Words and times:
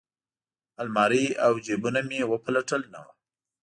المارۍ 0.81 1.25
او 1.45 1.53
جیبونه 1.65 1.99
مې 2.07 2.19
وپلټل 2.31 2.81
نه 2.93 2.99
وه. 3.03 3.13